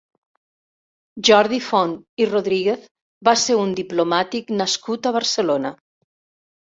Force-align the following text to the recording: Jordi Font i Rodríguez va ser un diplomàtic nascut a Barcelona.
Jordi 1.27 1.59
Font 1.65 1.93
i 2.25 2.27
Rodríguez 2.31 2.87
va 3.29 3.37
ser 3.45 3.59
un 3.67 3.75
diplomàtic 3.83 4.51
nascut 4.63 5.11
a 5.11 5.17
Barcelona. 5.19 5.77